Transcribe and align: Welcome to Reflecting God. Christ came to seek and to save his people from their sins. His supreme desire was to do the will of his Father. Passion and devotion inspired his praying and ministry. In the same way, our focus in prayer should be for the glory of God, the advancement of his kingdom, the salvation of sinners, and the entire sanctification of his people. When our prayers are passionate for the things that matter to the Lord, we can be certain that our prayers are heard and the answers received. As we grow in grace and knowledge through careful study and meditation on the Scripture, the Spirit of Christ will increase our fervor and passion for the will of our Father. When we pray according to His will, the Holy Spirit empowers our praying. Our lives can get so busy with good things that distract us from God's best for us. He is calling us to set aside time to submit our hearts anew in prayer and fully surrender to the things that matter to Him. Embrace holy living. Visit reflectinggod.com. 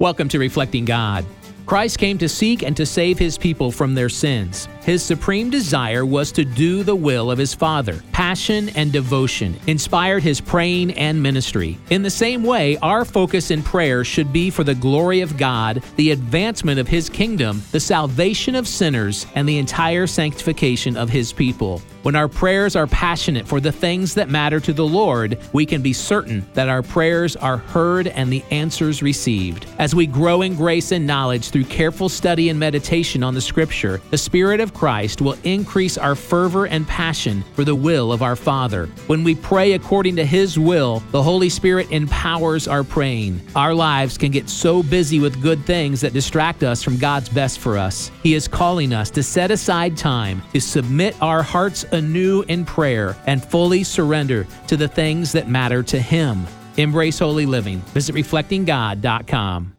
Welcome 0.00 0.28
to 0.28 0.38
Reflecting 0.38 0.84
God. 0.84 1.26
Christ 1.66 1.98
came 1.98 2.18
to 2.18 2.28
seek 2.28 2.62
and 2.62 2.76
to 2.76 2.86
save 2.86 3.18
his 3.18 3.36
people 3.36 3.72
from 3.72 3.96
their 3.96 4.08
sins. 4.08 4.68
His 4.84 5.02
supreme 5.02 5.50
desire 5.50 6.06
was 6.06 6.30
to 6.32 6.44
do 6.44 6.84
the 6.84 6.94
will 6.94 7.32
of 7.32 7.38
his 7.38 7.52
Father. 7.52 8.00
Passion 8.12 8.68
and 8.76 8.92
devotion 8.92 9.58
inspired 9.66 10.22
his 10.22 10.40
praying 10.40 10.92
and 10.92 11.20
ministry. 11.20 11.78
In 11.90 12.02
the 12.02 12.10
same 12.10 12.44
way, 12.44 12.76
our 12.76 13.04
focus 13.04 13.50
in 13.50 13.60
prayer 13.60 14.04
should 14.04 14.32
be 14.32 14.50
for 14.50 14.62
the 14.62 14.74
glory 14.76 15.20
of 15.20 15.36
God, 15.36 15.82
the 15.96 16.12
advancement 16.12 16.78
of 16.78 16.86
his 16.86 17.10
kingdom, 17.10 17.60
the 17.72 17.80
salvation 17.80 18.54
of 18.54 18.68
sinners, 18.68 19.26
and 19.34 19.48
the 19.48 19.58
entire 19.58 20.06
sanctification 20.06 20.96
of 20.96 21.10
his 21.10 21.32
people. 21.32 21.82
When 22.02 22.14
our 22.14 22.28
prayers 22.28 22.76
are 22.76 22.86
passionate 22.86 23.46
for 23.46 23.60
the 23.60 23.72
things 23.72 24.14
that 24.14 24.28
matter 24.28 24.60
to 24.60 24.72
the 24.72 24.86
Lord, 24.86 25.38
we 25.52 25.66
can 25.66 25.82
be 25.82 25.92
certain 25.92 26.46
that 26.54 26.68
our 26.68 26.82
prayers 26.82 27.34
are 27.34 27.56
heard 27.56 28.06
and 28.06 28.32
the 28.32 28.44
answers 28.50 29.02
received. 29.02 29.66
As 29.78 29.94
we 29.94 30.06
grow 30.06 30.42
in 30.42 30.54
grace 30.54 30.92
and 30.92 31.06
knowledge 31.06 31.50
through 31.50 31.64
careful 31.64 32.08
study 32.08 32.50
and 32.50 32.58
meditation 32.58 33.22
on 33.22 33.34
the 33.34 33.40
Scripture, 33.40 34.00
the 34.10 34.18
Spirit 34.18 34.60
of 34.60 34.72
Christ 34.72 35.20
will 35.20 35.36
increase 35.42 35.98
our 35.98 36.14
fervor 36.14 36.66
and 36.66 36.86
passion 36.86 37.42
for 37.54 37.64
the 37.64 37.74
will 37.74 38.12
of 38.12 38.22
our 38.22 38.36
Father. 38.36 38.86
When 39.08 39.24
we 39.24 39.34
pray 39.34 39.72
according 39.72 40.16
to 40.16 40.24
His 40.24 40.58
will, 40.58 41.02
the 41.10 41.22
Holy 41.22 41.48
Spirit 41.48 41.90
empowers 41.90 42.68
our 42.68 42.84
praying. 42.84 43.40
Our 43.56 43.74
lives 43.74 44.16
can 44.16 44.30
get 44.30 44.48
so 44.48 44.82
busy 44.82 45.18
with 45.18 45.42
good 45.42 45.64
things 45.64 46.00
that 46.02 46.12
distract 46.12 46.62
us 46.62 46.82
from 46.82 46.96
God's 46.96 47.28
best 47.28 47.58
for 47.58 47.76
us. 47.76 48.10
He 48.22 48.34
is 48.34 48.46
calling 48.46 48.92
us 48.92 49.10
to 49.10 49.22
set 49.22 49.50
aside 49.50 49.96
time 49.96 50.42
to 50.52 50.60
submit 50.60 51.20
our 51.20 51.42
hearts 51.42 51.84
anew 51.92 52.42
in 52.48 52.64
prayer 52.64 53.16
and 53.26 53.44
fully 53.44 53.84
surrender 53.84 54.46
to 54.66 54.76
the 54.76 54.88
things 54.88 55.32
that 55.32 55.48
matter 55.48 55.82
to 55.84 55.98
Him. 55.98 56.46
Embrace 56.76 57.18
holy 57.18 57.46
living. 57.46 57.78
Visit 57.94 58.14
reflectinggod.com. 58.14 59.77